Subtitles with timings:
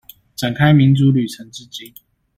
[0.35, 1.93] 展開民主旅程至今